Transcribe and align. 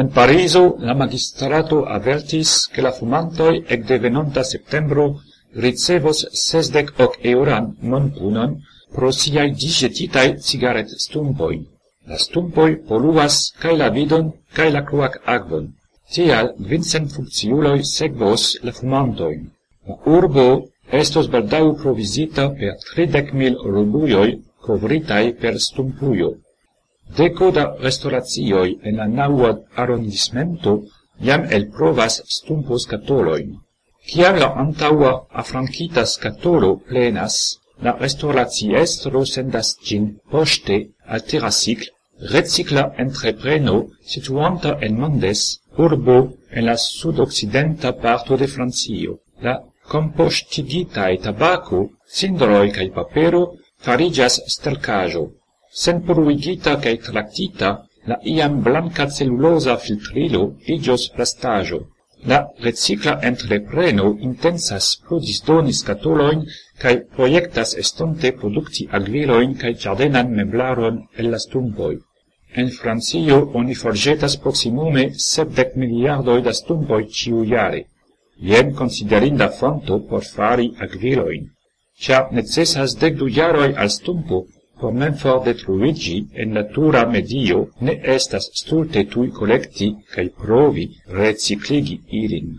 En 0.00 0.08
Pariso 0.16 0.76
la 0.88 0.94
magistrato 0.94 1.84
avertis 1.84 2.50
che 2.72 2.80
la 2.80 2.92
fumantoi 2.98 3.56
ec 3.74 3.80
de 3.88 3.96
venonta 3.98 4.42
septembro 4.42 5.04
ricevos 5.64 6.18
sesdec 6.46 6.88
hoc 6.98 7.12
euran 7.32 7.64
monpunon 7.90 8.50
pro 8.94 9.10
siai 9.20 9.50
digetitai 9.62 10.28
cigaret 10.46 10.88
stumpoi. 11.04 11.56
La 12.10 12.16
stumpoi 12.24 12.72
poluas 12.88 13.34
cae 13.60 13.76
la 13.76 13.90
vidon 13.96 14.26
cae 14.56 14.70
la 14.76 14.82
cruac 14.88 15.14
agvon. 15.36 15.66
Tial 16.12 16.46
vincent 16.70 17.08
funcciuloi 17.14 17.80
segvos 17.84 18.42
la 18.64 18.72
fumantoi. 18.78 19.36
La 19.86 19.94
urbo 20.18 20.46
estos 21.02 21.26
baldau 21.34 21.66
provisita 21.82 22.44
per 22.58 22.74
tridec 22.88 23.26
mil 23.40 23.54
rubuioi 23.74 24.30
covritai 24.64 25.26
per 25.42 25.54
stumpuio. 25.66 26.30
Deco 27.16 27.50
da 27.50 27.64
restauratioi 27.86 28.78
en 28.82 28.96
la 29.00 29.06
naua 29.06 29.50
arrondismento 29.82 30.72
jam 31.26 31.42
elprovas 31.56 32.22
stumpo 32.36 32.78
scatoloin. 32.78 33.56
Ciam 34.08 34.36
la 34.42 34.48
antaua 34.62 35.12
afrankita 35.42 36.04
scatolo 36.06 36.70
plenas, 36.88 37.34
la 37.84 37.92
restauratiestro 38.04 39.24
sendas 39.24 39.68
gin 39.86 40.04
poste 40.30 40.76
al 41.06 41.24
terracicl, 41.30 41.90
recicla 42.34 42.92
entrepreno 43.04 43.76
situanta 44.12 44.78
en 44.80 44.98
Mondes, 45.00 45.60
urbo 45.76 46.18
en 46.50 46.66
la 46.66 46.76
sudoccidenta 46.76 47.92
parto 47.92 48.36
de 48.36 48.46
Francio. 48.46 49.18
La 49.40 49.54
compostiditae 49.88 51.18
tabaco, 51.18 51.90
sindroi 52.06 52.70
cae 52.70 52.90
papero 52.90 53.42
farigas 53.78 54.34
stercajo 54.46 55.24
senpruigita 55.70 56.76
cae 56.78 56.98
tractita, 56.98 57.86
la 58.06 58.18
iam 58.24 58.60
blanca 58.62 59.08
cellulosa 59.08 59.76
filtrilo 59.76 60.56
igios 60.66 61.08
plastajo. 61.14 61.80
La 62.26 62.50
recicla 62.60 63.18
entrepreno 63.22 64.16
intensas 64.20 64.98
pro 65.06 65.18
disdoni 65.20 65.72
scatoloin 65.72 66.44
cae 66.78 67.00
proiectas 67.16 67.74
estonte 67.82 68.32
producti 68.32 68.88
agviloin 68.90 69.54
cae 69.54 69.74
giardenan 69.74 70.28
meblaron 70.38 71.06
el 71.16 71.30
las 71.30 71.46
tumpoi. 71.46 71.96
En 72.52 72.68
Francio 72.68 73.50
oni 73.54 73.74
forgetas 73.74 74.36
proximume 74.36 75.04
sepdec 75.14 75.76
miliardoi 75.76 76.42
da 76.42 76.52
stumpoi 76.52 77.04
ciujare. 77.08 77.86
Ien 78.42 78.74
considerinda 78.74 79.48
fonto 79.48 80.00
por 80.08 80.24
fari 80.24 80.74
agviloin. 80.78 81.46
Cia 81.96 82.28
necessas 82.32 82.96
dec 83.00 83.14
du 83.14 83.28
jaroi 83.28 83.72
al 83.74 83.90
stumpo 83.90 84.46
por 84.80 84.92
mem 85.00 85.14
for 85.22 85.38
detruigi 85.44 86.16
en 86.42 86.56
natura 86.58 87.04
medio 87.14 87.58
ne 87.80 87.94
estas 88.16 88.50
stulte 88.62 89.04
tui 89.12 89.28
collecti 89.38 89.88
cae 90.14 90.28
provi 90.42 90.84
recicligi 91.20 92.00
ilin. 92.22 92.50